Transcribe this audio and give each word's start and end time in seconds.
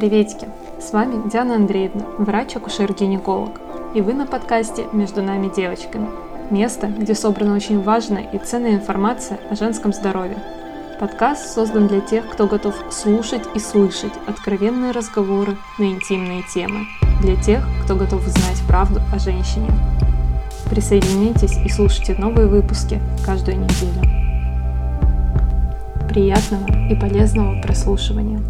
Приветики! 0.00 0.48
С 0.80 0.94
вами 0.94 1.28
Диана 1.28 1.56
Андреевна, 1.56 2.06
врач-акушер-гинеколог. 2.16 3.60
И 3.94 4.00
вы 4.00 4.14
на 4.14 4.24
подкасте 4.24 4.86
«Между 4.94 5.20
нами 5.20 5.52
девочками». 5.54 6.08
Место, 6.48 6.86
где 6.86 7.14
собрана 7.14 7.54
очень 7.54 7.82
важная 7.82 8.22
и 8.22 8.38
ценная 8.38 8.76
информация 8.76 9.38
о 9.50 9.56
женском 9.56 9.92
здоровье. 9.92 10.42
Подкаст 10.98 11.52
создан 11.52 11.86
для 11.86 12.00
тех, 12.00 12.26
кто 12.30 12.46
готов 12.46 12.74
слушать 12.90 13.42
и 13.54 13.58
слышать 13.58 14.14
откровенные 14.26 14.92
разговоры 14.92 15.58
на 15.78 15.84
интимные 15.84 16.44
темы. 16.44 16.86
Для 17.20 17.36
тех, 17.36 17.62
кто 17.84 17.94
готов 17.94 18.26
узнать 18.26 18.62
правду 18.66 19.02
о 19.12 19.18
женщине. 19.18 19.68
Присоединяйтесь 20.70 21.58
и 21.58 21.68
слушайте 21.68 22.14
новые 22.14 22.46
выпуски 22.46 23.02
каждую 23.22 23.58
неделю. 23.58 24.00
Приятного 26.08 26.88
и 26.88 26.98
полезного 26.98 27.60
прослушивания! 27.60 28.40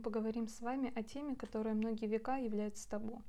Поговорим 0.00 0.48
с 0.48 0.60
вами 0.60 0.92
о 0.94 1.02
теме, 1.02 1.34
которая 1.34 1.74
многие 1.74 2.06
века 2.06 2.36
является 2.36 2.88
табу. 2.88 3.22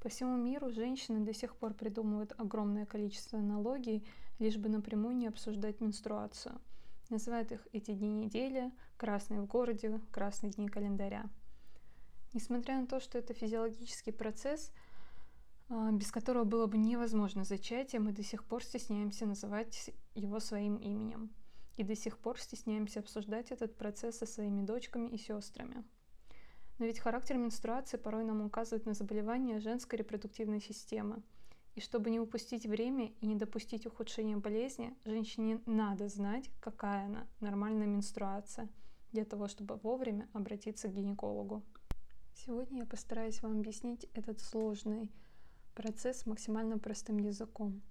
По 0.00 0.08
всему 0.08 0.36
миру 0.36 0.70
женщины 0.70 1.24
до 1.24 1.32
сих 1.32 1.56
пор 1.56 1.74
придумывают 1.74 2.32
огромное 2.38 2.86
количество 2.86 3.38
аналогий, 3.38 4.06
лишь 4.38 4.56
бы 4.56 4.68
напрямую 4.68 5.16
не 5.16 5.26
обсуждать 5.26 5.80
менструацию. 5.80 6.60
Называют 7.08 7.52
их 7.52 7.66
эти 7.72 7.92
дни 7.92 8.10
недели, 8.10 8.72
красные 8.96 9.40
в 9.40 9.46
городе, 9.46 10.00
красные 10.10 10.52
дни 10.52 10.68
календаря. 10.68 11.26
Несмотря 12.32 12.80
на 12.80 12.86
то, 12.86 13.00
что 13.00 13.18
это 13.18 13.32
физиологический 13.32 14.12
процесс, 14.12 14.72
а, 15.68 15.90
без 15.92 16.12
которого 16.12 16.44
было 16.44 16.66
бы 16.66 16.76
невозможно 16.76 17.44
зачатие, 17.44 18.00
мы 18.00 18.12
до 18.12 18.22
сих 18.22 18.44
пор 18.44 18.62
стесняемся 18.62 19.26
называть 19.26 19.90
его 20.14 20.40
своим 20.40 20.76
именем– 20.76 21.30
и 21.76 21.82
до 21.82 21.94
сих 21.94 22.18
пор 22.18 22.40
стесняемся 22.40 23.00
обсуждать 23.00 23.50
этот 23.50 23.76
процесс 23.76 24.18
со 24.18 24.26
своими 24.26 24.62
дочками 24.62 25.08
и 25.08 25.18
сестрами. 25.18 25.84
Но 26.78 26.86
ведь 26.86 26.98
характер 26.98 27.38
менструации 27.38 27.96
порой 27.96 28.24
нам 28.24 28.44
указывает 28.44 28.86
на 28.86 28.94
заболевания 28.94 29.60
женской 29.60 29.98
репродуктивной 29.98 30.60
системы. 30.60 31.22
И 31.74 31.80
чтобы 31.80 32.10
не 32.10 32.20
упустить 32.20 32.66
время 32.66 33.12
и 33.20 33.26
не 33.26 33.36
допустить 33.36 33.86
ухудшения 33.86 34.36
болезни, 34.36 34.96
женщине 35.04 35.60
надо 35.66 36.08
знать, 36.08 36.50
какая 36.60 37.06
она, 37.06 37.26
нормальная 37.40 37.86
менструация, 37.86 38.68
для 39.12 39.24
того, 39.24 39.46
чтобы 39.48 39.76
вовремя 39.76 40.28
обратиться 40.32 40.88
к 40.88 40.94
гинекологу. 40.94 41.62
Сегодня 42.34 42.80
я 42.80 42.86
постараюсь 42.86 43.42
вам 43.42 43.58
объяснить 43.58 44.06
этот 44.14 44.40
сложный 44.40 45.10
процесс 45.74 46.26
максимально 46.26 46.78
простым 46.78 47.18
языком, 47.18 47.82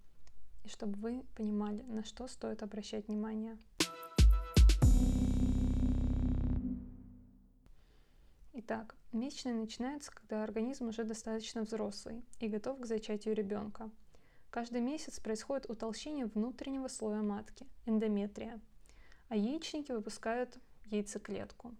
и 0.63 0.67
чтобы 0.67 0.97
вы 0.99 1.23
понимали, 1.35 1.83
на 1.83 2.03
что 2.03 2.27
стоит 2.27 2.63
обращать 2.63 3.07
внимание. 3.07 3.57
Итак, 8.57 8.95
месячные 9.11 9.53
начинаются, 9.53 10.13
когда 10.13 10.41
организм 10.41 10.87
уже 10.87 11.03
достаточно 11.03 11.63
взрослый 11.63 12.23
и 12.39 12.47
готов 12.47 12.79
к 12.79 12.85
зачатию 12.85 13.35
ребенка. 13.35 13.91
Каждый 14.49 14.79
месяц 14.79 15.19
происходит 15.19 15.69
утолщение 15.69 16.25
внутреннего 16.25 16.87
слоя 16.87 17.21
матки, 17.21 17.67
эндометрия, 17.85 18.61
а 19.27 19.35
яичники 19.35 19.91
выпускают 19.91 20.57
яйцеклетку, 20.85 21.75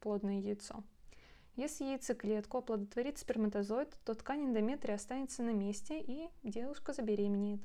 плодное 0.00 0.40
яйцо. 0.40 0.82
Если 1.54 1.84
яйцеклетку 1.84 2.58
оплодотворит 2.58 3.18
сперматозоид, 3.18 3.96
то 4.04 4.12
ткань 4.14 4.46
эндометрия 4.46 4.96
останется 4.96 5.44
на 5.44 5.52
месте 5.52 6.00
и 6.00 6.30
девушка 6.42 6.92
забеременеет. 6.94 7.60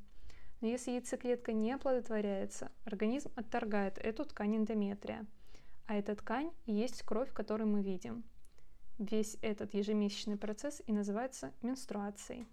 Но 0.61 0.67
если 0.67 0.91
яйцеклетка 0.91 1.53
не 1.53 1.71
оплодотворяется, 1.71 2.71
организм 2.85 3.31
отторгает 3.35 3.97
эту 3.97 4.25
ткань 4.25 4.57
эндометрия. 4.57 5.25
А 5.87 5.95
эта 5.95 6.15
ткань 6.15 6.51
и 6.67 6.71
есть 6.71 7.01
кровь, 7.01 7.33
которую 7.33 7.67
мы 7.67 7.81
видим. 7.81 8.23
Весь 8.99 9.37
этот 9.41 9.73
ежемесячный 9.73 10.37
процесс 10.37 10.81
и 10.85 10.93
называется 10.93 11.51
менструацией. 11.61 12.47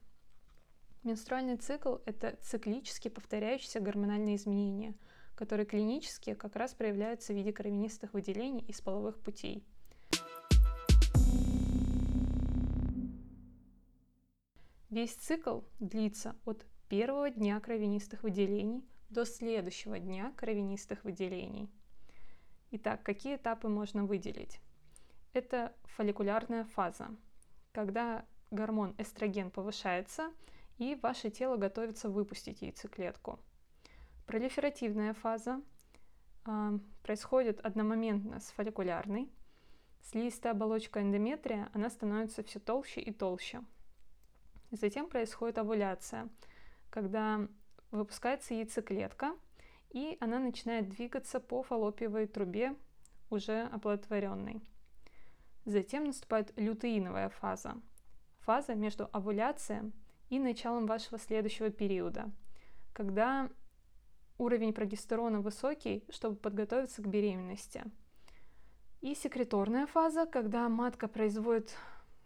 Менструальный 1.03 1.57
цикл– 1.57 1.97
это 2.07 2.39
циклически 2.43 3.09
повторяющиеся 3.09 3.81
гормональные 3.81 4.37
изменения, 4.37 4.95
которые 5.35 5.67
клинически 5.67 6.35
как 6.35 6.57
раз 6.57 6.75
проявляются 6.75 7.33
в 7.33 7.37
виде 7.37 7.53
кровянистых 7.53 8.15
выделений 8.15 8.65
из 8.67 8.81
половых 8.81 9.19
путей. 9.21 9.65
Весь 14.89 15.15
цикл 15.15 15.61
длится 15.79 16.37
от 16.45 16.67
первого 16.89 17.31
дня 17.31 17.61
кровянистых 17.61 18.23
выделений 18.23 18.83
до 19.09 19.25
следующего 19.25 19.99
дня 19.99 20.33
кровянистых 20.37 21.05
выделений. 21.05 21.71
Итак, 22.73 23.03
какие 23.03 23.37
этапы 23.37 23.69
можно 23.69 24.05
выделить? 24.05 24.61
Это 25.33 25.73
фолликулярная 25.85 26.65
фаза, 26.65 27.09
когда 27.73 28.25
гормон 28.51 28.95
эстроген 28.99 29.51
повышается, 29.51 30.33
и 30.79 30.99
ваше 31.03 31.31
тело 31.31 31.57
готовится 31.57 32.09
выпустить 32.09 32.63
яйцеклетку. 32.63 33.39
Пролиферативная 34.27 35.15
фаза 35.15 35.61
э, 36.47 36.79
происходит 37.03 37.61
одномоментно 37.61 38.41
с 38.41 38.51
фолликулярной. 38.51 39.31
Слизистая 40.03 40.53
оболочка 40.53 41.01
эндометрия, 41.03 41.69
она 41.75 41.91
становится 41.91 42.43
все 42.43 42.59
толще 42.59 43.01
и 43.01 43.13
толще. 43.13 43.63
Затем 44.71 45.09
происходит 45.09 45.59
овуляция– 45.59 46.29
когда 46.91 47.47
выпускается 47.91 48.55
яйцеклетка, 48.55 49.35
и 49.91 50.17
она 50.21 50.39
начинает 50.39 50.89
двигаться 50.89 51.41
по 51.41 51.63
фаллопиевой 51.63 52.27
трубе, 52.27 52.75
уже 53.31 53.63
оплодотворенной. 53.63 54.61
Затем 55.65 56.05
наступает 56.05 56.53
лютеиновая 56.57 57.29
фаза. 57.29 57.77
Фаза 58.41 58.75
между 58.75 59.09
овуляцией 59.13 59.93
и 60.31 60.39
началом 60.39 60.87
вашего 60.87 61.19
следующего 61.19 61.71
периода, 61.71 62.31
когда 62.93 63.51
уровень 64.39 64.73
прогестерона 64.73 65.41
высокий, 65.41 66.05
чтобы 66.09 66.37
подготовиться 66.37 67.03
к 67.03 67.07
беременности. 67.07 67.85
И 69.03 69.15
секреторная 69.15 69.87
фаза, 69.87 70.27
когда 70.27 70.69
матка 70.69 71.09
производит 71.09 71.77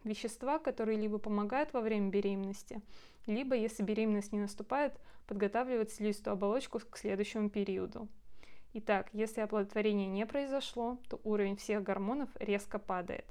вещества, 0.05 0.59
которые 0.59 0.99
либо 0.99 1.19
помогают 1.19 1.73
во 1.73 1.81
время 1.81 2.11
беременности, 2.11 2.83
либо, 3.27 3.57
если 3.57 3.83
беременность 3.83 4.33
не 4.33 4.41
наступает, 4.41 4.99
подготавливать 5.27 5.93
слизистую 5.93 6.33
оболочку 6.33 6.79
к 6.79 6.99
следующему 6.99 7.49
периоду. 7.49 8.09
Итак, 8.77 9.09
если 9.13 9.41
оплодотворение 9.41 10.09
не 10.09 10.27
произошло, 10.27 10.99
то 11.09 11.21
уровень 11.23 11.57
всех 11.57 11.85
гормонов 11.85 12.29
резко 12.41 12.81
падает. 12.81 13.25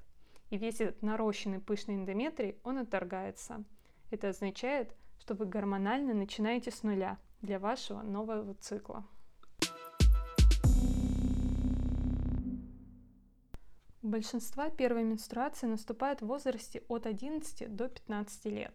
И 0.50 0.58
весь 0.58 0.80
этот 0.80 1.02
нарощенный 1.02 1.60
пышный 1.60 1.96
эндометрий, 1.96 2.56
он 2.64 2.78
отторгается. 2.78 3.66
Это 4.10 4.30
означает, 4.30 4.96
что 5.20 5.34
вы 5.34 5.46
гормонально 5.46 6.14
начинаете 6.14 6.72
с 6.72 6.84
нуля 6.84 7.18
для 7.42 7.60
вашего 7.60 8.04
нового 8.04 8.54
цикла. 8.54 9.06
У 14.02 14.08
большинства 14.08 14.70
первая 14.70 15.04
менструация 15.04 15.70
наступает 15.70 16.22
в 16.22 16.28
возрасте 16.28 16.84
от 16.88 17.06
11 17.06 17.76
до 17.76 17.90
15 17.90 18.46
лет. 18.46 18.74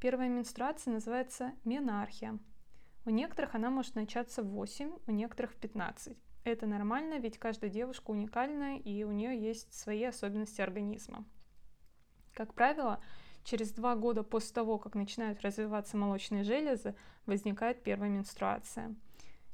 Первая 0.00 0.30
менструация 0.30 0.94
называется 0.94 1.52
менархия. 1.64 2.38
У 3.10 3.12
некоторых 3.12 3.56
она 3.56 3.70
может 3.70 3.96
начаться 3.96 4.40
в 4.40 4.50
8, 4.50 4.92
у 5.04 5.10
некоторых 5.10 5.50
в 5.50 5.56
15. 5.56 6.16
Это 6.44 6.66
нормально, 6.66 7.18
ведь 7.18 7.38
каждая 7.38 7.68
девушка 7.68 8.12
уникальная 8.12 8.78
и 8.78 9.02
у 9.02 9.10
нее 9.10 9.36
есть 9.36 9.74
свои 9.74 10.04
особенности 10.04 10.60
организма. 10.60 11.24
Как 12.34 12.54
правило, 12.54 13.02
через 13.42 13.72
два 13.72 13.96
года 13.96 14.22
после 14.22 14.54
того, 14.54 14.78
как 14.78 14.94
начинают 14.94 15.40
развиваться 15.40 15.96
молочные 15.96 16.44
железы, 16.44 16.94
возникает 17.26 17.82
первая 17.82 18.10
менструация– 18.10 18.94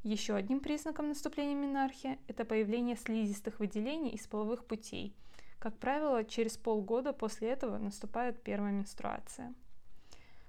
еще 0.03 0.35
одним 0.35 0.61
признаком 0.61 1.09
наступления 1.09 1.57
менархии– 1.57 2.21
это 2.29 2.45
появление 2.45 2.95
слизистых 2.95 3.59
выделений 3.59 4.11
из 4.11 4.25
половых 4.29 4.65
путей. 4.65 5.17
Как 5.59 5.77
правило, 5.79 6.23
через 6.23 6.57
полгода 6.57 7.13
после 7.13 7.49
этого 7.49 7.77
наступает 7.79 8.41
первая 8.41 8.71
менструация. 8.71 9.53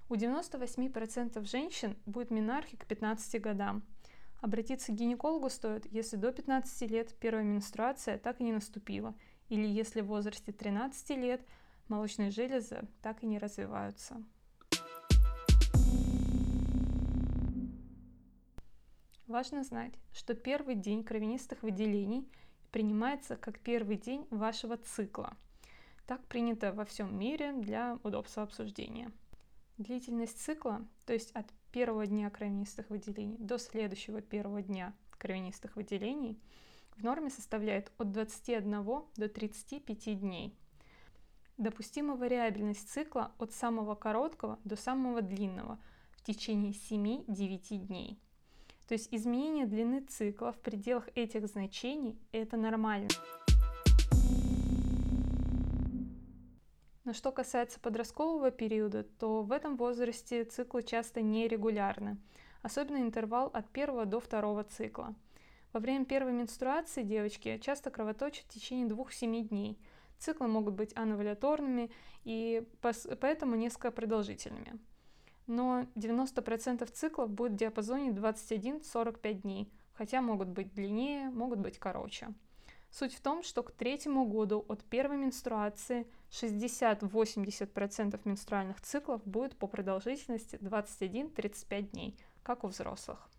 У 0.09 0.15
98% 0.15 1.43
женщин 1.45 1.97
будет 2.05 2.31
менархия 2.31 2.79
к 2.79 2.85
15 2.85 3.41
годам. 3.41 3.83
Обратиться 4.39 4.93
к 4.93 4.95
гинекологу 4.95 5.49
стоит, 5.49 5.85
если 5.91 6.15
до 6.15 6.31
15 6.31 6.89
лет 6.89 7.13
первая 7.19 7.43
менструация 7.43 8.17
так 8.17 8.39
и 8.39 8.45
не 8.45 8.53
наступила, 8.53 9.15
или 9.49 9.67
если 9.67 9.99
в 9.99 10.07
возрасте 10.07 10.53
13 10.53 11.09
лет 11.17 11.45
молочные 11.89 12.31
железы 12.31 12.87
так 13.01 13.21
и 13.21 13.27
не 13.27 13.37
развиваются. 13.37 14.23
Важно 19.27 19.65
знать, 19.65 19.93
что 20.13 20.35
первый 20.35 20.75
день 20.75 21.03
кровянистых 21.03 21.63
выделений 21.63 22.31
принимается 22.71 23.35
как 23.35 23.59
первый 23.59 23.97
день 23.97 24.25
вашего 24.29 24.77
цикла. 24.77 25.35
Так 26.05 26.25
принято 26.27 26.71
во 26.71 26.85
всем 26.85 27.19
мире 27.19 27.51
для 27.51 27.99
удобства 28.03 28.43
обсуждения. 28.43 29.11
Длительность 29.77 30.39
цикла, 30.39 30.85
то 31.05 31.13
есть 31.13 31.31
от 31.31 31.45
первого 31.71 32.07
дня 32.07 32.31
кровянистых 32.31 32.89
выделений 32.89 33.37
до 33.37 33.59
следующего 33.59 34.21
первого 34.21 34.63
дня 34.63 34.95
кровянистых 35.11 35.75
выделений 35.75 36.39
в 36.95 37.03
норме 37.03 37.29
составляет 37.29 37.91
от 37.99 38.11
21 38.11 38.83
до 39.15 39.29
35 39.29 40.19
дней. 40.19 40.57
Допустима 41.57 42.15
вариабельность 42.15 42.89
цикла 42.89 43.31
от 43.37 43.51
самого 43.51 43.93
короткого 43.93 44.59
до 44.63 44.75
самого 44.75 45.21
длинного 45.21 45.79
в 46.13 46.23
течение 46.23 46.71
7-9 46.71 47.77
дней. 47.85 48.19
То 48.87 48.93
есть 48.93 49.09
изменение 49.11 49.67
длины 49.67 50.01
цикла 50.01 50.53
в 50.53 50.59
пределах 50.59 51.07
этих 51.15 51.45
значений– 51.47 52.17
это 52.31 52.57
нормально. 52.57 53.09
Но 57.07 57.13
что 57.13 57.31
касается 57.31 57.79
подросткового 57.79 58.51
периода, 58.51 59.05
то 59.05 59.41
в 59.41 59.53
этом 59.53 59.77
возрасте 59.77 60.43
циклы 60.43 60.83
часто 60.83 61.21
нерегулярны, 61.21 62.17
особенно 62.63 62.97
интервал 62.97 63.47
от 63.53 63.69
первого 63.69 64.05
до 64.05 64.19
второго 64.19 64.65
цикла. 64.65 65.15
Во 65.71 65.79
время 65.79 66.03
первой 66.03 66.33
менструации 66.33 67.03
девочки 67.03 67.59
часто 67.59 67.91
кровоточат 67.91 68.43
в 68.47 68.49
течение 68.49 68.85
2-7 68.89 69.47
дней. 69.47 69.79
Циклы 70.19 70.49
могут 70.49 70.73
быть 70.73 70.91
анаваляторными 70.97 71.91
и 72.25 72.67
поэтому 73.21 73.55
несколько 73.55 73.91
продолжительными. 73.91 74.77
Но 75.45 75.85
90% 75.95 76.91
циклов 76.91 77.29
будет 77.29 77.53
в 77.53 77.55
диапазоне 77.55 78.09
21-45 78.09 79.33
дней, 79.43 79.71
хотя 79.93 80.21
могут 80.21 80.49
быть 80.49 80.73
длиннее, 80.73 81.29
могут 81.29 81.59
быть 81.59 81.79
короче. 81.79 82.33
Суть 82.89 83.13
в 83.13 83.21
том, 83.21 83.43
что 83.43 83.63
к 83.63 83.71
третьему 83.71 84.25
году 84.25 84.65
от 84.67 84.83
первой 84.83 85.15
менструации 85.15 86.05
60-80% 86.31 88.19
менструальных 88.25 88.81
циклов 88.81 89.21
будет 89.25 89.55
по 89.57 89.67
продолжительности 89.67 90.57
21-35 90.57 91.81
дней, 91.91 92.17
как 92.43 92.63
у 92.63 92.67
взрослых. 92.67 93.29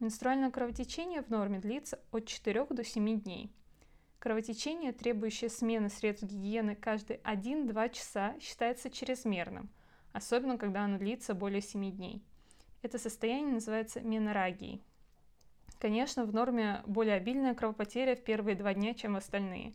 Менструальное 0.00 0.50
кровотечение 0.50 1.22
в 1.22 1.28
норме 1.28 1.58
длится 1.58 2.00
от 2.10 2.26
4 2.26 2.66
до 2.70 2.82
7 2.82 3.20
дней. 3.20 3.52
Кровотечение, 4.18 4.92
требующее 4.92 5.50
смены 5.50 5.90
средств 5.90 6.24
гигиены 6.24 6.74
каждые 6.74 7.20
1-2 7.20 7.92
часа, 7.92 8.34
считается 8.40 8.90
чрезмерным, 8.90 9.68
особенно 10.12 10.56
когда 10.56 10.84
оно 10.84 10.98
длится 10.98 11.34
более 11.34 11.60
7 11.60 11.92
дней. 11.92 12.24
Это 12.80 12.98
состояние 12.98 13.52
называется 13.52 14.00
менорагией. 14.00 14.82
Конечно, 15.80 16.26
в 16.26 16.34
норме 16.34 16.82
более 16.86 17.14
обильная 17.14 17.54
кровопотеря 17.54 18.14
в 18.14 18.22
первые 18.22 18.54
два 18.54 18.74
дня, 18.74 18.92
чем 18.92 19.14
в 19.14 19.16
остальные. 19.16 19.72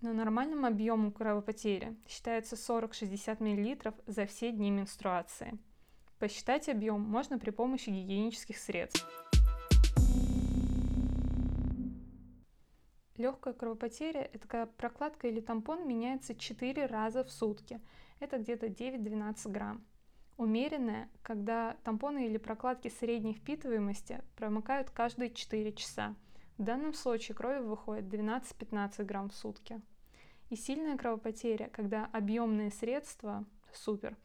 Но 0.00 0.14
нормальным 0.14 0.64
объемом 0.64 1.12
кровопотери 1.12 1.94
считается 2.08 2.56
40-60 2.56 3.36
мл 3.42 3.94
за 4.06 4.24
все 4.24 4.50
дни 4.50 4.70
менструации. 4.70 5.58
Посчитать 6.18 6.70
объем 6.70 7.02
можно 7.02 7.38
при 7.38 7.50
помощи 7.50 7.90
гигиенических 7.90 8.56
средств. 8.56 9.06
Легкая 13.18 13.52
кровопотеря– 13.52 14.22
это 14.32 14.48
когда 14.48 14.64
прокладка 14.64 15.28
или 15.28 15.40
тампон 15.40 15.86
меняется 15.86 16.34
4 16.34 16.86
раза 16.86 17.24
в 17.24 17.30
сутки. 17.30 17.78
Это 18.20 18.38
где-то 18.38 18.68
9-12 18.68 19.50
грамм 19.50 19.84
умеренная, 20.42 21.08
когда 21.22 21.76
тампоны 21.84 22.26
или 22.26 22.36
прокладки 22.36 22.88
средней 22.88 23.34
впитываемости 23.34 24.22
промыкают 24.36 24.90
каждые 24.90 25.30
4 25.30 25.72
часа. 25.72 26.14
В 26.58 26.62
данном 26.62 26.92
случае 26.92 27.34
крови 27.34 27.60
выходит 27.60 28.04
12-15 28.04 29.04
грамм 29.04 29.30
в 29.30 29.34
сутки. 29.34 29.80
И 30.50 30.56
сильная 30.56 30.98
кровопотеря, 30.98 31.70
когда 31.72 32.06
объемные 32.12 32.70
средства, 32.70 33.44
супер, 33.72 34.16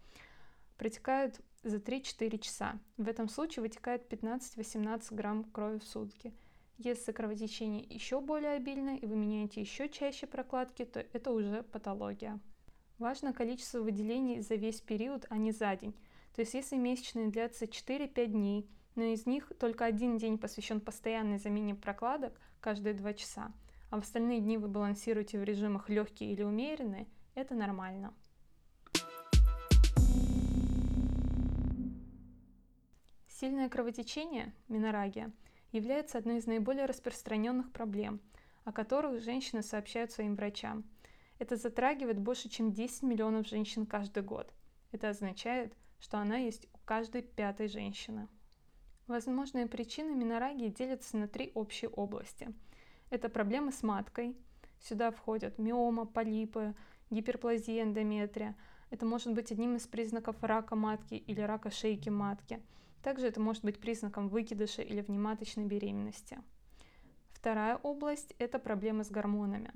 протекают 0.78 1.40
за 1.64 1.78
3-4 1.78 2.38
часа. 2.40 2.80
В 2.98 3.08
этом 3.08 3.30
случае 3.30 3.64
вытекает 3.64 4.12
15-18 4.12 5.16
грамм 5.16 5.44
крови 5.46 5.80
в 5.80 5.84
сутки. 5.84 6.34
Если 6.78 7.12
кровотечение 7.12 7.84
еще 7.84 8.22
более 8.22 8.52
обильное 8.52 8.98
и 8.98 9.06
вы 9.06 9.16
меняете 9.16 9.62
еще 9.62 9.90
чаще 9.90 10.28
прокладки, 10.28 10.86
то 10.86 11.00
это 11.00 11.32
уже 11.32 11.64
патология. 11.64 12.40
Важно 13.00 13.32
количество 13.32 13.80
выделений 13.80 14.42
за 14.42 14.56
весь 14.56 14.82
период, 14.82 15.26
а 15.30 15.38
не 15.38 15.52
за 15.52 15.76
день. 15.76 15.96
То 16.38 16.42
есть 16.42 16.54
если 16.54 16.76
месячные 16.78 17.30
длятся 17.30 17.66
4-5 17.66 18.28
дней, 18.28 18.70
но 18.94 19.06
из 19.06 19.26
них 19.26 19.52
только 19.60 19.86
один 19.86 20.20
день 20.20 20.38
посвящен 20.38 20.80
постоянной 20.80 21.40
замене 21.40 21.74
прокладок 21.74 22.40
каждые 22.62 22.94
2 22.94 23.14
часа, 23.16 23.52
а 23.90 24.00
в 24.00 24.04
остальные 24.04 24.42
дни 24.42 24.60
вы 24.60 24.68
балансируете 24.68 25.40
в 25.40 25.44
режимах 25.44 25.90
легкие 25.90 26.32
или 26.32 26.44
умеренные, 26.44 27.08
это 27.34 27.56
нормально. 27.56 28.14
Сильное 33.28 33.68
кровотечение, 33.68 34.54
менорагия, 34.68 35.32
является 35.72 36.20
одной 36.20 36.38
из 36.38 36.46
наиболее 36.46 36.86
распространенных 36.86 37.72
проблем, 37.72 38.22
о 38.64 38.72
которых 38.72 39.24
женщины 39.24 39.64
сообщают 39.64 40.12
своим 40.12 40.36
врачам– 40.36 40.86
это 41.40 41.56
затрагивает 41.56 42.20
больше, 42.20 42.50
чем 42.50 42.72
10 42.72 43.04
миллионов 43.04 43.48
женщин 43.48 43.86
каждый 43.86 44.24
год. 44.24 44.52
Это 44.92 45.10
означает, 45.10 45.74
что 46.00 46.20
она 46.20 46.38
есть 46.38 46.68
у 46.74 46.78
каждой 46.86 47.22
пятой 47.22 47.68
женщины. 47.68 48.28
Возможные 49.08 49.68
причины 49.68 50.14
менорагии 50.14 50.70
делятся 50.70 51.18
на 51.18 51.28
три 51.28 51.52
общие 51.56 51.90
области. 51.90 52.54
Это 53.10 53.30
проблемы 53.30 53.72
с 53.72 53.84
маткой. 53.84 54.36
Сюда 54.82 55.12
входят 55.12 55.58
миома, 55.58 56.06
полипы, 56.06 56.76
гиперплазия 57.10 57.84
эндометрия. 57.84 58.56
Это 58.90 59.06
может 59.06 59.34
быть 59.34 59.52
одним 59.52 59.78
из 59.78 59.88
признаков 59.88 60.36
рака 60.42 60.76
матки 60.76 61.16
или 61.16 61.42
рака 61.42 61.72
шейки 61.72 62.10
матки. 62.10 62.62
Также 63.02 63.28
это 63.28 63.40
может 63.40 63.64
быть 63.64 63.80
признаком 63.80 64.28
выкидыша 64.28 64.82
или 64.82 65.02
внематочной 65.02 65.66
беременности. 65.66 66.40
Вторая 67.32 67.78
область– 67.78 68.34
это 68.40 68.60
проблемы 68.60 69.04
с 69.04 69.10
гормонами. 69.10 69.72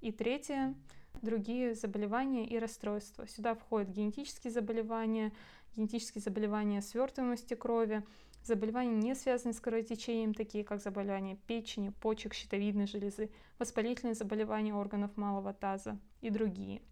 И 0.00 0.12
третья 0.12 0.74
другие 1.22 1.74
заболевания 1.74 2.46
и 2.46 2.58
расстройства. 2.58 3.26
Сюда 3.26 3.54
входят 3.54 3.90
генетические 3.90 4.52
заболевания, 4.52 5.32
генетические 5.76 6.22
заболевания 6.22 6.82
свертываемости 6.82 7.54
крови, 7.54 8.04
заболевания, 8.44 8.94
не 8.94 9.14
связанные 9.14 9.54
с 9.54 9.60
кровотечением, 9.60 10.34
такие 10.34 10.64
как 10.64 10.80
заболевания 10.80 11.36
печени, 11.46 11.90
почек, 11.90 12.34
щитовидной 12.34 12.86
железы, 12.86 13.30
воспалительные 13.58 14.14
заболевания 14.14 14.74
органов 14.74 15.16
малого 15.16 15.52
таза 15.52 15.98
и 16.20 16.30
другие. 16.30 16.82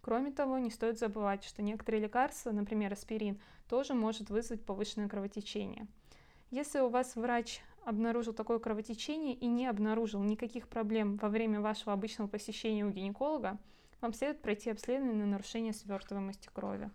Кроме 0.00 0.32
того, 0.32 0.58
не 0.58 0.70
стоит 0.70 0.98
забывать, 0.98 1.44
что 1.44 1.62
некоторые 1.62 2.02
лекарства, 2.02 2.50
например, 2.50 2.92
аспирин, 2.92 3.40
тоже 3.68 3.94
может 3.94 4.28
вызвать 4.28 4.64
повышенное 4.64 5.08
кровотечение. 5.08 5.86
Если 6.50 6.78
у 6.80 6.88
вас 6.88 7.16
врач 7.16 7.62
обнаружил 7.84 8.32
такое 8.32 8.58
кровотечение 8.58 9.34
и 9.34 9.46
не 9.46 9.66
обнаружил 9.66 10.22
никаких 10.22 10.68
проблем 10.68 11.16
во 11.16 11.28
время 11.28 11.60
вашего 11.60 11.92
обычного 11.92 12.28
посещения 12.28 12.84
у 12.84 12.90
гинеколога, 12.90 13.58
вам 14.00 14.12
следует 14.12 14.42
пройти 14.42 14.70
обследование 14.70 15.16
на 15.16 15.26
нарушение 15.26 15.72
свертываемости 15.72 16.50
крови. 16.52 16.90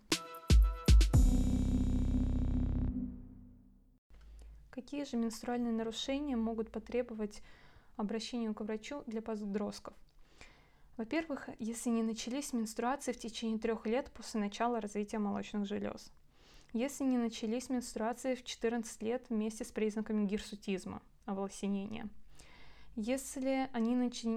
Какие 4.80 5.04
же 5.04 5.18
менструальные 5.18 5.74
нарушения 5.74 6.38
могут 6.38 6.72
потребовать 6.72 7.44
обращения 7.98 8.54
к 8.54 8.62
врачу 8.62 9.04
для 9.08 9.22
подростков? 9.22 9.94
Во-первых, 10.96 11.50
если 11.60 11.90
не 11.90 12.02
начались 12.02 12.54
менструации 12.54 13.12
в 13.12 13.20
течение 13.20 13.60
трех 13.60 13.86
лет 13.86 14.10
после 14.14 14.40
начала 14.40 14.80
развития 14.80 15.20
молочных 15.20 15.66
желез 15.66 16.14
если 16.72 17.04
не 17.04 17.18
начались 17.18 17.70
менструации 17.70 18.36
в 18.36 18.46
14 18.46 19.02
лет 19.02 19.26
вместе 19.28 19.66
с 19.66 19.72
признаками 19.72 20.26
гирсутизма, 20.26 21.02
оволосенения. 21.26 22.08
Если 22.96 23.70
они 23.74 23.96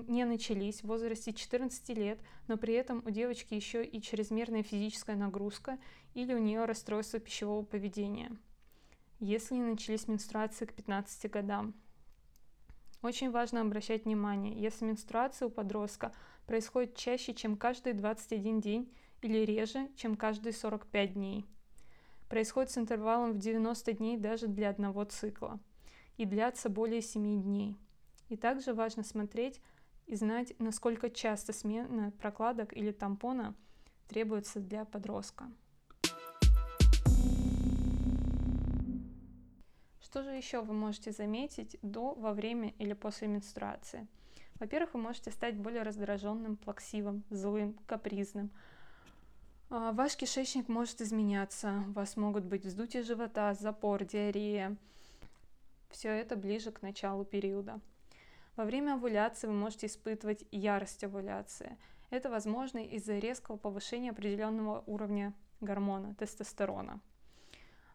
не 0.09 0.25
начались 0.25 0.81
в 0.81 0.89
возрасте 0.89 1.33
14 1.33 1.89
лет, 1.91 2.19
но 2.49 2.57
при 2.57 2.75
этом 2.75 3.01
у 3.07 3.11
девочки 3.11 3.55
еще 3.55 3.85
и 3.85 4.03
чрезмерная 4.03 4.65
физическая 4.65 5.15
нагрузка 5.15 5.79
или 6.15 6.35
у 6.35 6.39
нее 6.39 6.65
расстройство 6.65 7.21
пищевого 7.21 7.65
поведения. 7.65 8.37
Если 9.25 9.55
не 9.55 9.62
начались 9.62 10.09
менструации 10.09 10.67
к 10.67 10.75
15 10.75 11.31
годам. 11.31 11.75
Очень 13.02 13.31
важно 13.31 13.61
обращать 13.61 14.05
внимание, 14.05 14.55
если 14.61 14.85
менструация 14.85 15.47
у 15.47 15.50
подростка 15.50 16.12
происходит 16.47 16.97
чаще, 16.97 17.33
чем 17.33 17.57
каждый 17.57 17.95
21 17.95 18.61
день 18.61 18.93
или 19.23 19.38
реже, 19.45 19.88
чем 19.97 20.17
каждые 20.17 20.52
45 20.52 21.14
дней– 21.14 21.47
происходит 22.33 22.71
с 22.71 22.79
интервалом 22.79 23.35
в 23.35 23.38
90 23.38 23.93
дней 23.93 24.17
даже 24.17 24.47
для 24.47 24.71
одного 24.71 25.05
цикла 25.05 25.61
и 26.17 26.25
длятся 26.25 26.71
более 26.71 27.02
7 27.02 27.43
дней. 27.43 27.76
И 28.31 28.38
также 28.38 28.73
важно 28.73 29.05
смотреть 29.05 29.61
и 30.07 30.14
знать, 30.14 30.55
насколько 30.59 31.11
часто 31.11 31.52
смена 31.52 32.11
прокладок 32.19 32.75
или 32.75 32.91
тампона 32.91 33.55
требуется 34.09 34.61
для 34.61 34.87
подростка. 34.87 35.52
Что 40.12 40.25
же 40.25 40.33
еще 40.33 40.61
вы 40.61 40.75
можете 40.75 41.11
заметить 41.11 41.78
до, 41.81 42.12
во 42.12 42.35
время 42.35 42.75
или 42.78 42.92
после 42.92 43.28
менструации? 43.28 44.07
Во-первых, 44.61 44.92
вы 44.92 45.00
можете 45.00 45.31
стать 45.31 45.57
более 45.57 45.85
раздраженным, 45.85 46.59
плаксивым, 46.59 47.25
злым, 47.31 47.78
капризным– 47.87 48.50
А, 49.71 49.92
ваш 49.92 50.16
кишечник 50.16 50.69
может 50.69 51.00
изменяться, 51.00 51.83
у 51.88 51.92
вас 51.92 52.19
могут 52.19 52.45
быть 52.45 52.66
вздутие 52.66 53.02
живота, 53.02 53.54
запор, 53.54 54.04
диарея. 54.04 54.76
Все 55.88 56.11
это 56.11 56.37
ближе 56.37 56.73
к 56.73 56.83
началу 56.83 57.25
периода. 57.25 57.81
Во 58.54 58.64
время 58.64 58.97
овуляции 58.97 59.47
вы 59.47 59.54
можете 59.54 59.87
испытывать 59.87 60.45
ярость 60.50 61.04
овуляции. 61.04 61.78
Это 62.11 62.28
возможно 62.28 62.85
из-за 62.85 63.16
резкого 63.16 63.57
повышения 63.57 64.11
определенного 64.11 64.85
уровня 64.87 65.33
гормона 65.62 66.14
тестостерона. 66.16 67.00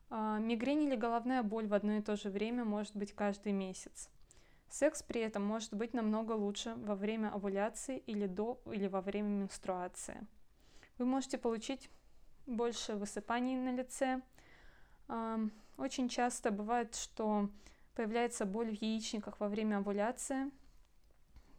А, 0.09 0.39
мигрень 0.39 0.83
или 0.83 0.95
головная 0.95 1.43
боль 1.43 1.67
в 1.67 1.73
одно 1.73 1.97
и 1.97 2.01
то 2.01 2.15
же 2.15 2.29
время 2.29 2.63
может 2.63 2.95
быть 2.95 3.13
каждый 3.13 3.51
месяц. 3.51 4.09
Секс 4.69 5.01
при 5.01 5.21
этом 5.21 5.45
может 5.45 5.73
быть 5.73 5.93
намного 5.93 6.33
лучше 6.33 6.75
во 6.75 6.95
время 6.95 7.29
овуляции 7.29 7.97
или 8.05 8.27
до 8.27 8.59
или 8.65 8.87
во 8.87 9.01
время 9.01 9.29
менструации. 9.29 10.25
Вы 10.97 11.05
можете 11.05 11.37
получить 11.37 11.89
больше 12.45 12.95
высыпаний 12.95 13.55
на 13.55 13.75
лице. 13.75 14.21
Очень 15.77 16.09
часто 16.09 16.51
бывает, 16.51 16.95
что 16.95 17.49
появляется 17.95 18.45
боль 18.45 18.75
в 18.75 18.81
яичниках 18.81 19.39
во 19.39 19.47
время 19.47 19.77
овуляции. 19.77 20.51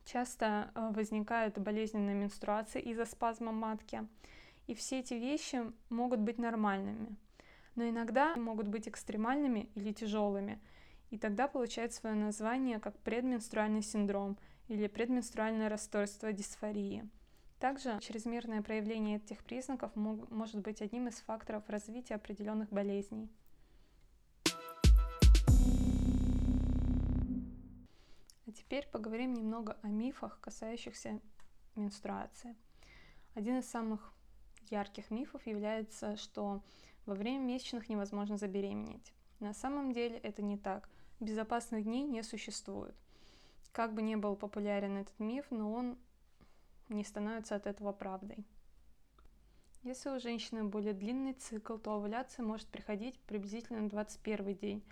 Часто 0.04 0.70
а, 0.74 0.90
возникает 0.90 1.58
болезненная 1.58 2.14
менструация 2.14 2.80
из-за 2.80 3.04
спазма 3.04 3.52
матки. 3.52 4.06
И 4.66 4.74
все 4.74 5.00
эти 5.00 5.14
вещи 5.14 5.62
могут 5.90 6.20
быть 6.20 6.38
нормальными, 6.38 7.16
но 7.78 7.88
иногда 7.88 8.34
могут 8.34 8.66
быть 8.66 8.88
экстремальными 8.88 9.70
или 9.76 9.92
тяжелыми. 9.92 10.60
И 11.10 11.16
тогда 11.16 11.46
получает 11.46 11.94
свое 11.94 12.16
название 12.16 12.80
как 12.80 12.98
предменструальный 12.98 13.82
синдром 13.82 14.36
или 14.66 14.88
предменструальное 14.88 15.68
расстройство 15.68 16.32
дисфории. 16.32 17.08
Также 17.60 18.00
чрезмерное 18.00 18.62
проявление 18.62 19.18
этих 19.18 19.44
признаков 19.44 19.94
мог, 19.94 20.28
может 20.28 20.60
быть 20.60 20.82
одним 20.82 21.06
из 21.06 21.20
факторов 21.20 21.68
развития 21.68 22.16
определенных 22.16 22.68
болезней. 22.70 23.30
А 28.44 28.52
теперь 28.52 28.88
поговорим 28.88 29.34
немного 29.34 29.78
о 29.82 29.86
мифах, 29.86 30.40
касающихся 30.40 31.20
менструации. 31.76 32.56
Один 33.36 33.58
из 33.58 33.70
самых 33.70 34.12
ярких 34.70 35.10
мифов 35.10 35.46
является, 35.46 36.16
что 36.16 36.62
во 37.06 37.14
время 37.14 37.44
месячных 37.44 37.88
невозможно 37.88 38.36
забеременеть. 38.36 39.12
На 39.40 39.54
самом 39.54 39.92
деле 39.92 40.18
это 40.18 40.42
не 40.42 40.56
так. 40.56 40.88
Безопасных 41.20 41.84
дней 41.84 42.04
не 42.04 42.22
существует. 42.22 42.94
Как 43.72 43.94
бы 43.94 44.02
ни 44.02 44.14
был 44.14 44.36
популярен 44.36 44.96
этот 44.96 45.18
миф, 45.18 45.46
но 45.50 45.72
он 45.72 45.98
не 46.88 47.04
становится 47.04 47.54
от 47.54 47.66
этого 47.66 47.92
правдой. 47.92 48.44
Если 49.82 50.10
у 50.10 50.18
женщины 50.18 50.64
более 50.64 50.92
длинный 50.92 51.34
цикл, 51.34 51.76
то 51.76 51.92
овуляция 51.92 52.44
может 52.44 52.66
приходить 52.68 53.18
приблизительно 53.20 53.80
на 53.80 53.88
21 53.88 54.54
день, 54.56 54.84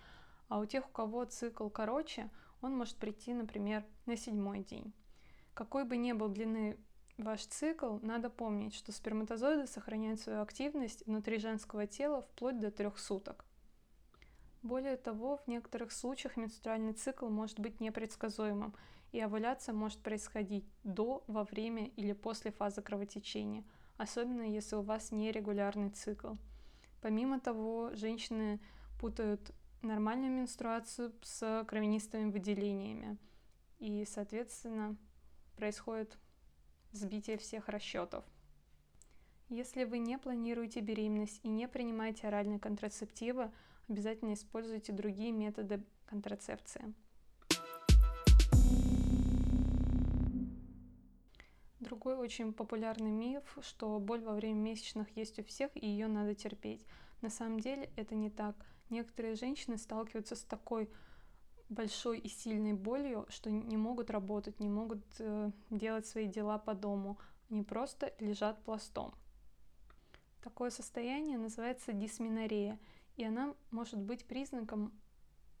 а 0.47 0.59
у 0.59 0.65
тех, 0.65 0.87
у 0.87 0.91
кого 0.91 1.25
цикл 1.25 1.67
короче, 1.69 2.29
он 2.61 2.75
может 2.75 2.95
прийти, 2.95 3.33
например, 3.33 3.85
на 4.05 4.15
седьмой 4.15 4.63
день. 4.63 4.93
Какой 5.53 5.83
бы 5.83 5.97
ни 5.97 6.13
был 6.13 6.29
длины 6.29 6.77
ваш 7.17 7.45
цикл, 7.45 7.97
надо 8.01 8.29
помнить, 8.29 8.73
что 8.73 8.91
сперматозоиды 8.91 9.67
сохраняют 9.67 10.19
свою 10.19 10.41
активность 10.41 11.05
внутри 11.05 11.39
женского 11.39 11.87
тела 11.87 12.21
вплоть 12.21 12.59
до 12.59 12.71
трех 12.71 12.99
суток. 12.99 13.45
Более 14.61 14.97
того, 14.97 15.37
в 15.37 15.47
некоторых 15.47 15.91
случаях 15.91 16.35
менструальный 16.37 16.93
цикл 16.93 17.29
может 17.29 17.59
быть 17.59 17.79
непредсказуемым, 17.79 18.75
и 19.11 19.19
овуляция 19.19 19.73
может 19.73 19.99
происходить 19.99 20.65
до, 20.83 21.23
во 21.27 21.45
время 21.45 21.87
или 21.95 22.13
после 22.13 22.51
фазы 22.51 22.81
кровотечения, 22.81 23.63
особенно 23.95 24.41
если 24.41 24.75
у 24.75 24.81
вас 24.81 25.11
нерегулярный 25.11 25.89
цикл. 25.89 26.33
Помимо 27.01 27.39
того, 27.39 27.91
женщины 27.93 28.59
путают 28.99 29.53
нормальную 29.81 30.31
менструацию 30.31 31.13
с 31.21 31.63
кровянистыми 31.67 32.29
выделениями, 32.29 33.17
и, 33.79 34.05
соответственно, 34.05 34.97
происходит 35.55 36.17
сбитие 36.91 37.37
всех 37.37 37.69
расчетов. 37.69 38.23
Если 39.49 39.85
вы 39.85 39.99
не 39.99 40.17
планируете 40.17 40.81
беременность 40.81 41.39
и 41.43 41.47
не 41.47 41.67
принимаете 41.67 42.27
оральные 42.27 42.59
контрацептивы, 42.59 43.51
обязательно 43.87 44.33
используйте 44.33 44.91
другие 44.91 45.31
методы 45.31 45.83
контрацепции. 46.05 46.93
Другой 51.79 52.15
очень 52.15 52.51
популярный 52.51 53.11
миф, 53.11 53.57
что 53.61 53.99
боль 53.99 54.21
во 54.21 54.33
время 54.33 54.59
месячных 54.59 55.15
есть 55.15 55.39
у 55.39 55.43
всех 55.43 55.71
и 55.75 55.87
ее 55.87 56.07
надо 56.07 56.35
терпеть. 56.35 56.85
На 57.21 57.29
самом 57.29 57.61
деле 57.61 57.89
это 57.95 58.15
не 58.15 58.29
так. 58.29 58.55
Некоторые 58.89 59.35
женщины 59.35 59.77
сталкиваются 59.77 60.35
с 60.35 60.43
такой 60.43 60.89
большой 61.69 62.19
и 62.19 62.29
сильной 62.29 62.73
болью, 62.73 63.25
что 63.29 63.49
не 63.49 63.77
могут 63.77 64.09
работать, 64.09 64.59
не 64.59 64.69
могут 64.69 65.03
э, 65.19 65.51
делать 65.69 66.05
свои 66.05 66.27
дела 66.27 66.57
по 66.57 66.73
дому. 66.73 67.17
Они 67.49 67.63
просто 67.63 68.13
лежат 68.19 68.61
пластом. 68.63 69.13
Такое 70.43 70.69
состояние 70.69 71.37
называется 71.37 71.93
дисменорея, 71.93 72.79
и 73.15 73.23
она 73.23 73.53
может 73.71 73.99
быть 73.99 74.25
признаком 74.25 74.93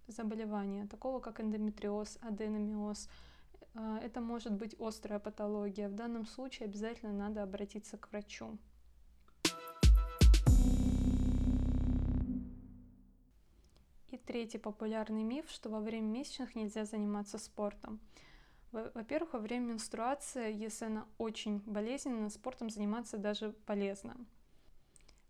заболевания, 0.07 0.87
такого 0.87 1.19
как 1.19 1.41
эндометриоз, 1.41 2.17
аденомиоз, 2.21 3.09
а, 3.73 3.99
это 3.99 4.21
может 4.21 4.53
быть 4.53 4.75
острая 4.79 5.19
патология. 5.19 5.89
В 5.89 5.93
данном 5.93 6.25
случае 6.25 6.67
обязательно 6.67 7.13
надо 7.13 7.43
обратиться 7.43 7.97
к 7.97 8.09
врачу. 8.11 8.57
И 14.17 14.19
третий 14.19 14.57
популярный 14.57 15.21
миф, 15.21 15.45
что 15.47 15.69
во 15.69 15.79
время 15.79 16.07
месячных 16.07 16.55
нельзя 16.55 16.85
заниматься 16.85 17.37
спортом. 17.37 17.99
Во-первых, 18.71 19.33
во 19.33 19.39
время 19.39 19.73
менструации, 19.73 20.51
если 20.51 20.85
она 20.85 21.05
очень 21.19 21.59
болезненна, 21.59 22.31
спортом 22.31 22.71
заниматься 22.71 23.19
даже 23.19 23.51
полезно. 23.67 24.17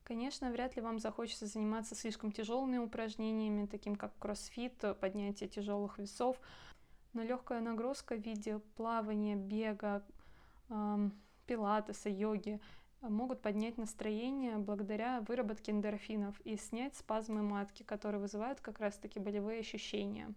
Конечно, 0.06 0.50
вряд 0.52 0.78
ли 0.78 0.82
вам 0.82 1.00
захочется 1.00 1.48
заниматься 1.48 1.96
слишком 1.96 2.32
тяжелыми 2.32 2.78
упражнениями, 2.78 3.66
таким 3.66 3.98
как 3.98 4.18
кроссфит, 4.20 4.82
поднятие 5.02 5.50
тяжелых 5.50 6.00
весов, 6.00 6.40
но 7.12 7.24
легкая 7.24 7.60
нагрузка 7.60 8.16
в 8.16 8.22
виде 8.22 8.60
плавания, 8.78 9.36
бега, 9.36 10.02
пилатеса, 11.46 12.08
йоги 12.08 12.62
могут 13.02 13.42
поднять 13.42 13.78
настроение 13.78 14.58
благодаря 14.58 15.22
выработке 15.22 15.72
эндорфинов 15.72 16.40
и 16.42 16.58
снять 16.58 16.96
спазмы 16.96 17.42
матки, 17.42 17.84
которые 17.84 18.22
вызывают 18.22 18.62
как 18.62 18.80
раз-таки 18.80 19.20
болевые 19.20 19.60
ощущения. 19.60 20.34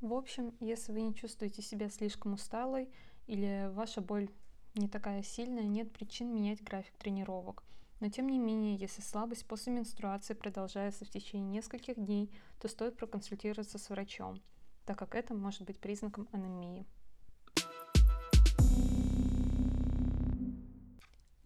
В 0.00 0.14
общем, 0.14 0.54
если 0.60 0.92
вы 0.92 1.02
не 1.02 1.14
чувствуете 1.14 1.62
себя 1.62 1.88
слишком 1.88 2.34
усталой 2.34 2.88
или 3.26 3.70
ваша 3.72 4.00
боль 4.00 4.28
не 4.74 4.88
такая 4.88 5.22
сильная, 5.22 5.64
нет 5.64 5.92
причин 5.92 6.34
менять 6.34 6.62
график 6.62 6.96
тренировок. 6.98 7.62
Но 8.00 8.08
тем 8.10 8.28
не 8.28 8.38
менее, 8.38 8.76
если 8.76 9.02
слабость 9.02 9.46
после 9.46 9.72
менструации 9.72 10.34
продолжается 10.34 11.04
в 11.04 11.10
течение 11.10 11.48
нескольких 11.48 11.94
дней, 11.96 12.30
то 12.60 12.68
стоит 12.68 12.96
проконсультироваться 12.96 13.78
с 13.78 13.88
врачом 13.88 14.40
так 14.84 14.98
как 14.98 15.14
это 15.14 15.34
может 15.34 15.62
быть 15.62 15.78
признаком 15.78 16.28
анемии. 16.32 16.86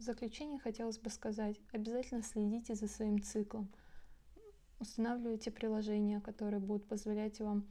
Заключение 0.08 0.58
хотелось 0.58 0.98
бы 0.98 1.10
сказать, 1.10 1.60
обязательно 1.70 2.22
следите 2.22 2.74
за 2.74 2.88
своим 2.88 3.22
циклом. 3.22 3.68
Устанавливайте 4.80 5.50
приложения, 5.50 6.20
которые 6.22 6.60
будут 6.60 6.88
позволять 6.88 7.40
вам 7.40 7.66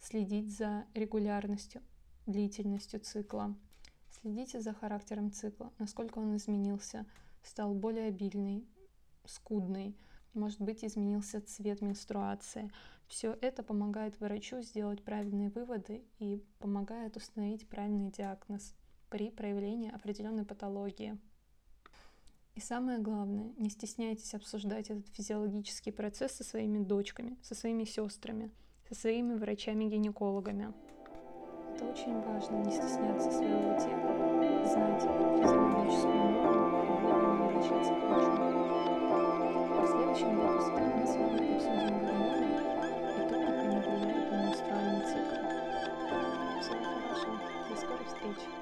следить 0.00 0.56
за 0.56 0.86
регулярностью, 0.94 1.82
длительностью 2.26 3.00
цикла. 3.00 3.54
Следите 4.10 4.62
за 4.62 4.72
характером 4.72 5.32
цикла, 5.32 5.70
насколько 5.78 6.18
он 6.18 6.34
изменился, 6.36 7.04
стал 7.42 7.74
более 7.74 8.06
обильный, 8.06 8.66
скудный, 9.26 9.94
может 10.32 10.62
быть 10.62 10.84
изменился 10.84 11.42
цвет 11.42 11.82
менструации, 11.82 12.70
все 13.06 13.36
это 13.42 13.62
помогает 13.62 14.18
врачу 14.18 14.62
сделать 14.62 15.04
правильные 15.04 15.50
выводы 15.50 16.06
и 16.18 16.42
помогает 16.58 17.18
установить 17.18 17.68
правильный 17.68 18.10
диагноз 18.10 18.74
при 19.10 19.30
проявлении 19.30 19.94
определенной 19.94 20.46
патологии. 20.46 21.18
И 22.54 22.60
самое 22.60 22.98
главное, 22.98 23.50
не 23.56 23.70
стесняйтесь 23.70 24.34
обсуждать 24.34 24.90
этот 24.90 25.08
физиологический 25.14 25.90
процесс 25.90 26.32
со 26.32 26.44
своими 26.44 26.80
дочками, 26.80 27.38
со 27.42 27.54
своими 27.54 27.84
сестрами, 27.84 28.50
со 28.86 28.94
своими 28.94 29.34
врачами-гинекологами. 29.36 30.74
Это 31.74 31.86
очень 31.86 32.20
важно, 32.20 32.56
не 32.56 32.70
стесняться 32.70 33.30
своего 33.30 33.78
тела, 33.80 34.66
знать 34.66 35.00
физиологическую 35.00 36.14
норму 36.14 36.82
и 36.82 36.88
вовремя 37.00 37.44
обращаться 37.46 37.94
к 37.94 38.02
врачу. 38.04 38.32
В 39.80 39.86
следующем 39.86 40.38
выпуске 40.38 40.78
мы 40.78 41.06
с 41.06 41.16
вами 41.16 41.54
обсудим 41.54 41.96
гормоны 42.04 42.52
и 43.16 43.28
то, 43.28 43.34
как 43.40 43.56
они 43.64 43.78
влияют 43.78 44.30
на 44.30 44.36
менструальный 44.46 45.00
цикл. 45.06 45.36
Всего 46.60 46.84
хорошего, 46.84 47.36
до 47.70 47.74
скорой 47.76 48.04
встреч. 48.04 48.61